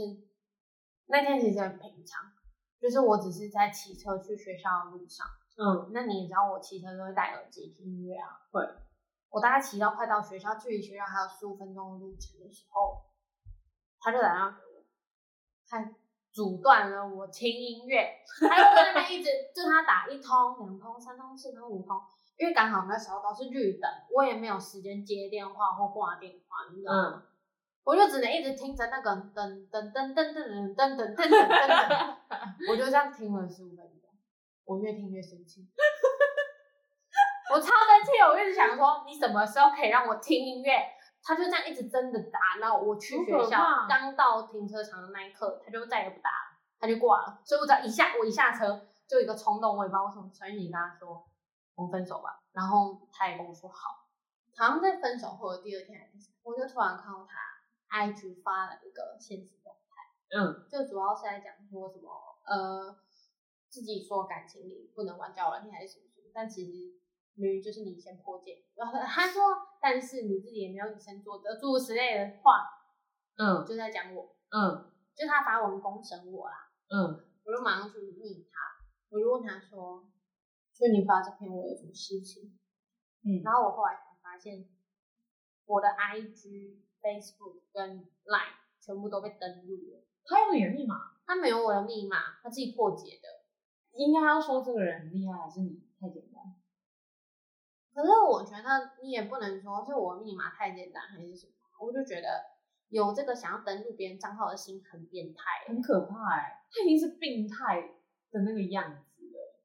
[1.07, 2.31] 那天其实很平常，
[2.79, 5.25] 就是我只是在骑车去学校的路上，
[5.57, 8.61] 嗯那你也知道我骑车都会戴耳机听音乐啊，会。
[9.29, 13.01] 我大概骑到快到学校，距离学校还有十五分钟的路程的时候，
[14.03, 14.83] 他就打电话给我，
[15.69, 15.95] 他
[16.33, 21.95] 阻断了我听音乐，他就在那边一直，就他打一通、两通、三通、四通、五通，
[22.37, 27.23] 因为刚好那时候都是绿灯，我也没有时间接电话或挂电话，你知道吗？
[27.85, 34.09] 我就只能一直听着那个噔噔噔噔噔噔噔噔噔噔噔噔，我就这样听了十五分钟，
[34.65, 35.69] 我越听越生气。
[37.53, 40.73] 我超生气，我一直想说，你什么时候可以让我听音乐？
[41.23, 47.41] 他就这样一直真的打，然后我去好学校刚到停车场的那一刻，他就再也不打了，他就挂了。
[47.45, 51.25] 所以我只要一下我一下车，就有一个冲动，我也不知道为什么，所以你跟他说
[51.75, 54.03] 我们分手吧，然后他也跟我说好。
[54.55, 60.37] 好像在分手后的第二天还是，我就突然看到他 IG 发了一个现实动态。
[60.37, 62.11] 嗯就主要是在讲说什么
[62.45, 62.95] 呃，
[63.69, 67.02] 自己说感情里不能玩交友软件还是什么什么，但其实
[67.35, 68.63] 明明就是你先破戒。
[68.75, 69.41] 然后他说，
[69.81, 72.65] 但是你自己也没有以身作则，诸如此类的话，
[73.37, 80.09] 嗯就在讲我，嗯就他发文攻审我啦，嗯我就马上去密他，我就问他说，
[80.73, 82.57] 就你发这篇我有什么事情？
[83.25, 84.67] 嗯然后我后来才发现，
[85.65, 90.03] 我的 IG、Facebook 跟 Line 全部都被登录了。
[90.25, 93.43] 他有你的密码，他没有我的密码，他自己破解的。
[93.93, 96.32] 应该要说这个人很厉害，还是你太简单？
[97.93, 101.53] 可是我觉得你也不能说是我密码太简单还是什么，
[101.85, 102.43] 我就觉得
[102.89, 105.41] 有这个想要登录别人账号的心很变态。
[105.67, 107.81] 很可怕哎、他已经是病态
[108.31, 109.59] 的那个样子了。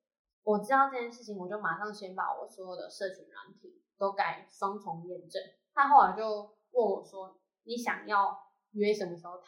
[0.45, 5.43] 我知道这件事情，我就马上先把我所有的社群软体都改双重验证。
[5.75, 6.25] 他后来就
[6.73, 8.39] 问我说：“你想要
[8.73, 9.47] 约什么时候谈？”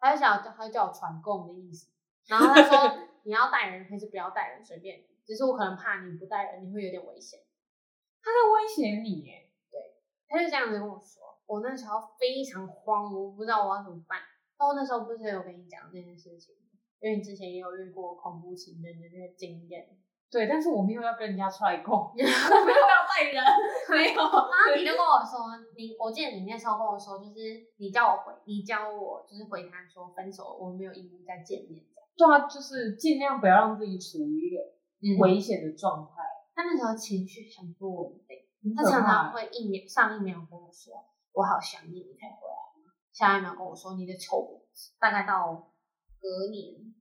[0.00, 1.90] 他就想，他就叫我传供的意思。
[2.26, 4.64] 然后他说： “你要带人还是不要带人？
[4.64, 7.40] 随便，只是我可能怕你不带人，你会有点危险。”
[8.22, 9.50] 他在威胁你耶？
[9.68, 11.20] 对，他就这样子跟我说。
[11.44, 14.20] 我那时候非常慌，我不知道我要怎么办。
[14.56, 16.54] 然后那时候不是有跟你讲这件事情，
[17.00, 19.98] 因为你之前也有遇过恐怖情人的那个经验。
[20.30, 23.44] 对，但是我没有要跟人家踹过， 我没有要带人，
[23.90, 24.16] 没有。
[24.22, 31.84] 然后你就跟我说，你我记得你那时候跟我说，就是你叫我回，你教我就是回他说分手，我没有义务再见面。
[32.16, 36.22] 对啊，就是尽量不要让自己处于一个危险的状态。
[36.54, 41.08] 他那时候情绪很不稳定，他常常会一秒上一秒跟我说。
[41.32, 42.92] 我好想你，你可以回来吗？
[43.12, 44.92] 下一秒跟我说你的臭婊子。
[44.98, 45.72] 大概到
[46.20, 46.94] 隔年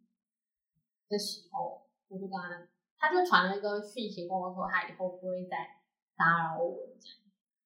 [1.09, 5.81] 的时候，我就跟他，他就传了一个讯息跟我说，他以后不会再
[6.15, 7.17] 打扰我这样。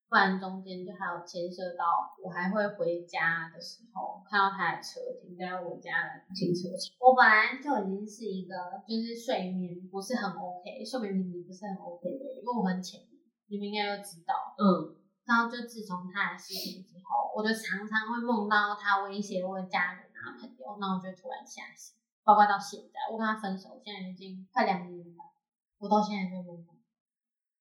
[0.08, 6.94] 不然中间就还有牵涉到，我还会回家的时候看到他的车停在我家的停车场。
[7.00, 8.54] 我本来就已经是一个
[8.88, 15.02] 就是睡眠不是很 OK，睡眠品质不是很 OK 的人，因为我很浅眠，你们应该都知道，嗯。
[15.26, 21.98] 然后就自从他的事情之后，我就常常会梦到他威胁我的家人啊朋友，那我就突然吓醒。
[22.24, 25.34] 包括到现在，我跟他分手，现在已经快两年了，
[25.80, 26.78] 我到现在都梦到，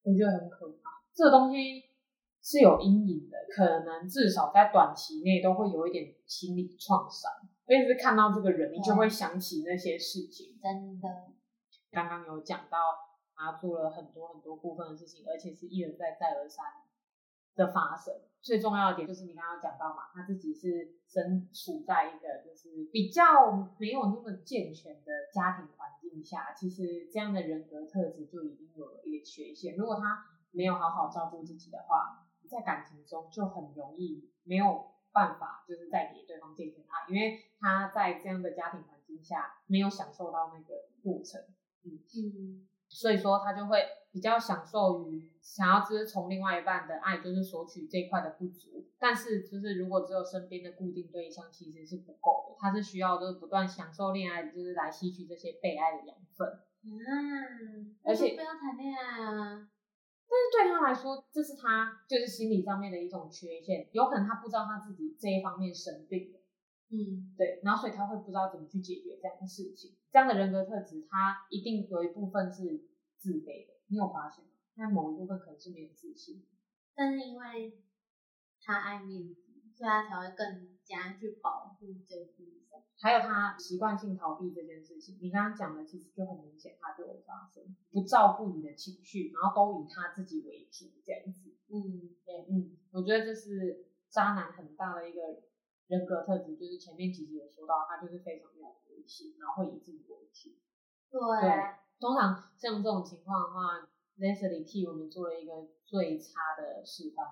[0.05, 1.01] 我觉得很可怕。
[1.15, 1.85] 这个东西
[2.45, 7.31] 是有阴影的，可能至少在短期内都会有一点心理创伤。
[7.67, 10.59] 因为是看到这个人，你就会想起那些事情。
[10.63, 11.09] 真的，
[11.91, 12.79] 刚刚有讲到
[13.35, 16.67] 他做了很多很多部分的事情，而且是一而再再而三。
[17.57, 29.77] 的发生，最重要的点就是你刚刚讲到嘛，他自己是身处在一个就是比较没有那么健全的家庭环境下，其实这样的人格特质就已经有了一个缺陷。
[29.77, 41.41] 如果他没有好好照顾自己的话，在感情中就很容易没有办法，就是再给对方健全爱，因为他在这样的家庭环境下没有享受到那个过程，
[41.85, 43.79] 嗯嗯，所以说他就会。
[44.15, 48.87] 比较享受于想要就是从另外一半的爱，就是索取这一块的不足。
[48.97, 52.57] 但是就是如果只有身边的固定对象，其实是不够的。
[52.61, 56.61] 他是需要就是不断享受恋爱，就是来吸取这些被爱的养分。
[56.85, 59.69] 嗯，而且不要谈恋爱啊。
[60.35, 63.89] 但是对他来说，这是他就是心理上面的一种缺陷。
[63.93, 66.41] 有可能他不知道他自己这一方面生病了。
[66.91, 67.61] 嗯，对。
[67.63, 69.95] 然后所以他会不知道怎么去解决这样的事情。
[70.11, 72.83] 这样的人格特质，他一定有一部分是
[73.17, 73.75] 自卑的。
[73.87, 74.51] 你有发现吗？
[74.75, 76.45] 他某一部分可能是没有自信，
[76.97, 77.81] 但是因为
[78.61, 79.41] 他爱面子，
[79.73, 82.83] 所以他才会更加去保护这部分。
[83.01, 91.51] 还有他习惯性逃避这件事情，你刚刚讲的其实就很明显，他就会发生不照顾你的情绪，然后都以他自己为主这样子。
[91.69, 95.21] 嗯，对，嗯，我觉得这是渣男很大的一个
[95.89, 100.51] 人格特质，就是前面其实有说到，他就是非常没有自信，然后会以自己为主。
[101.11, 101.21] 对。
[102.01, 107.25] 通常像这种情况的话，Leslie 替我们做了一个最差的示范。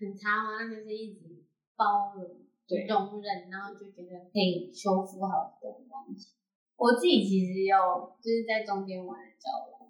[0.00, 0.68] 很差吗？
[0.68, 1.44] 就是一直
[1.76, 2.44] 包容、
[2.86, 6.34] 容忍，然后就觉得可以修复好这种关系。
[6.76, 7.76] 我自己其实有
[8.22, 9.80] 就是在中间玩交友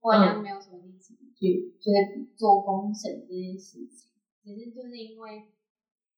[0.00, 4.10] 我好像没有什么力气去就是做工程这件事情，
[4.42, 5.48] 只是就是因为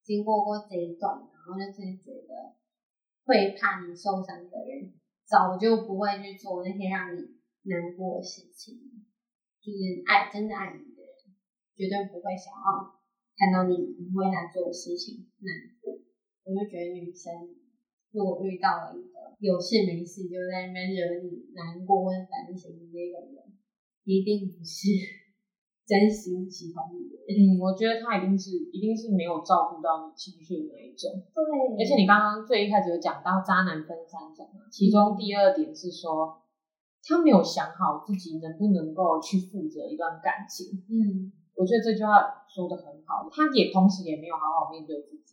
[0.03, 2.55] 经过过这一段，然后就真的觉得
[3.25, 4.93] 会怕你受伤的人，
[5.25, 7.41] 早就不会去做那些让你。
[7.63, 9.05] 难过的事情，
[9.61, 11.13] 就是爱真的爱你的人，
[11.77, 12.97] 绝对不会想要
[13.37, 13.77] 看到你
[14.15, 15.99] 为他做的事情难过。
[16.51, 17.31] 我就觉得女生
[18.11, 23.55] 如果遇到了一个有事没事就在那边惹你难过或者担心的那个人，
[24.03, 24.91] 一定不是
[25.87, 27.15] 真心喜欢你的。
[27.31, 31.11] 嗯，我觉得他一定是一定是没有照顾到你情绪的那一种。
[31.33, 31.39] 对，
[31.79, 36.43] 而且你刚刚最一开始有讲到渣男分三种嘛，其中第二点是说。
[37.03, 43.27] 他没有想好自己能不能够去负责一段感情，嗯，我觉得这句话说的很好。
[43.33, 45.30] 他也同时也没有好好面对自己，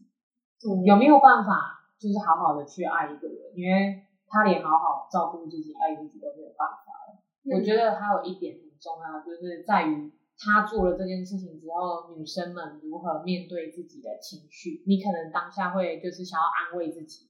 [0.85, 3.53] 有没有办法就是好好的去爱一个人？
[3.55, 7.21] 因为他连好好照顾自己、爱自己都没有办法了。
[7.55, 14.83] 我觉得还有一点很重要，就是在于他做了这件事情之后，女生们如何面对自己的情绪。
[14.85, 17.29] 你可能当下会就是想要安慰自己。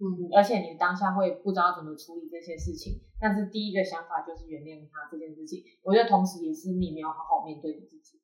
[0.00, 5.62] 嗯，而且你当下会不知道怎么处理这些事情，但是第一个想法就是原谅他这件事情。
[5.82, 8.20] 我觉得同时也是你没有好好面对你自己。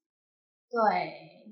[0.70, 1.50] 对，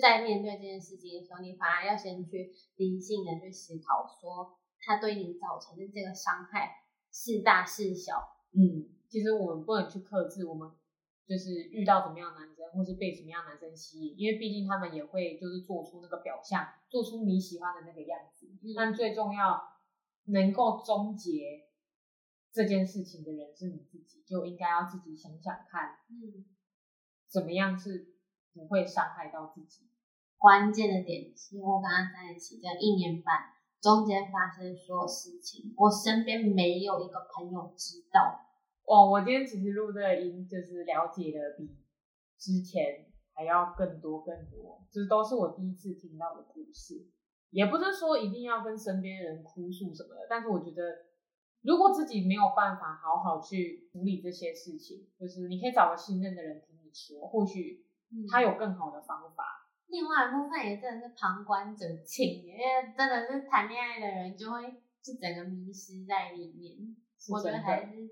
[0.00, 8.36] 在面对这件事情的时候，你反而要先去理性的去思考，说他对你造成的这个伤害是大是小。
[8.52, 10.70] 嗯，其实我们不能去克制我们
[11.26, 18.48] 就是遇到怎么样的男生，或是被什么样的男生吸引，因为毕竟他们也会就是做出那个表象，做出你喜欢的那个样子。
[18.76, 19.62] 但最重要，
[20.26, 21.68] 能够终结
[22.52, 26.44] 这件事情的人是你自己，就应该要自己想想看，嗯，
[27.28, 28.15] 怎么样是
[28.56, 29.86] 不会伤害到自己。
[30.38, 33.52] 关键的点是我跟他在一起这一年半，
[33.82, 38.40] 中间发生所有事情，我身边没有一个朋友知道。
[38.86, 41.76] 哦，我今天其实录这个音，就是了解的比
[42.38, 47.06] 之前还要更多更多，这都是我第一次听到的故事。
[47.50, 50.82] 也不是说一定要跟身边人哭诉什么的，但是我觉得，
[51.62, 57.85] 如果自己没有办法好好去处理这些事情，就是你可以找个信任的人听你说，或许
[58.30, 59.68] 他有更好的方法。
[59.88, 64.62] 另外一部分也真的是旁观者清，因为真的是谈恋爱的人就会
[65.02, 66.96] 是整个迷失在里面。
[67.28, 68.10] 我觉得还是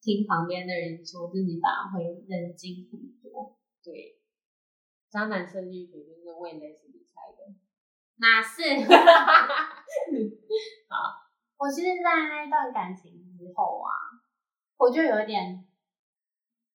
[0.00, 3.58] 听旁边的人说，自己反而会冷静很多。
[3.82, 4.20] 对，
[5.10, 7.54] 渣男设计学就是为了自己开的。
[8.18, 8.82] 哪是？
[10.88, 10.94] 好，
[11.58, 13.90] 我其实，在那段感情之后啊，
[14.78, 15.66] 我就有点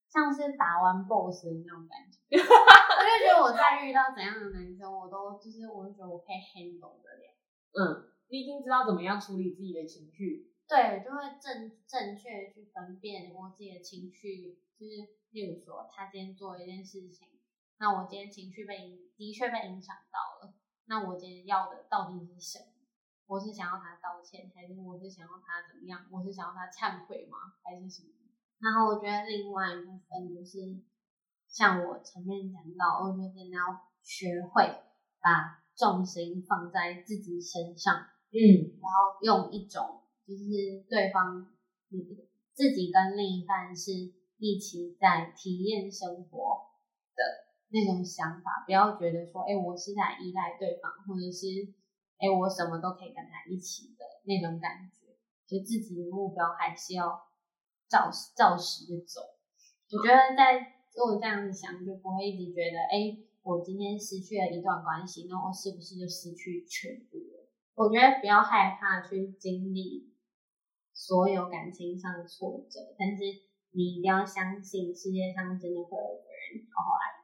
[0.08, 2.21] 像是打完 BOSS 的那种感觉。
[2.38, 7.36] 我就觉得我再遇到怎样的男生，我都就是我就觉得我可以 handle 得了。
[7.74, 10.52] 嗯，你已经知道怎么样处理自己的情绪。
[10.68, 14.92] 对，就会正正确去分辨我自己的情绪，就是
[15.32, 17.28] 例如说，他今天做一件事情，
[17.78, 20.54] 那我今天情绪被的确被影响到了。
[20.86, 22.66] 那我今天要的到底是什么？
[23.28, 26.06] 我是想要他道歉，还是我是想要他怎么样？
[26.10, 27.56] 我是想要他忏悔吗？
[27.64, 28.10] 还是什么？
[28.60, 30.80] 然后我觉得另外一部分就是，
[31.52, 33.62] 像我前面讲到，我觉得你要
[34.02, 34.64] 学会
[35.22, 37.94] 把重心放在自己身上，
[38.32, 41.52] 嗯，然后用一种就是对方，
[42.54, 43.92] 自己跟另一半是
[44.38, 46.72] 一起在体验生活
[47.16, 47.52] 的。
[47.74, 51.48] 那种想法，不要觉得说，哎，我是在依赖对方，或者是，
[52.20, 55.16] 哎，我什么都可以跟他一起的那种感觉，
[55.48, 57.08] 就自己的目标还是要
[57.88, 59.22] 照照实的走。
[59.94, 67.48] 我觉得在如果这样子想，就不会一直觉得，哎，我今天失去了一段关系，那我是不是就失去全部了？
[67.76, 70.12] 我觉得不要害怕去经历
[70.94, 73.24] 所有感情上的挫折，但是
[73.72, 77.24] 你一定要相信世界上真的会有个人好好爱。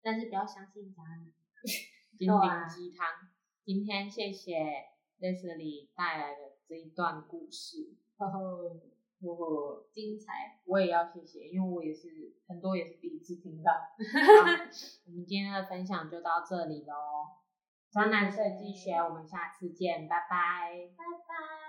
[0.00, 1.30] 但是不要相信渣男，
[2.16, 3.06] 心灵鸡汤。
[3.64, 4.54] 今天谢谢
[5.20, 8.80] Leslie 带来的这一段故事， 呵呵
[9.20, 10.60] 呵呵，精彩。
[10.64, 12.08] 我也要谢谢，因为我也是
[12.46, 13.72] 很多也是第一次听到。
[15.06, 16.94] 我们今天的分享就到这里喽，
[17.90, 21.67] 专栏设计学，我们下次见，拜拜，拜拜。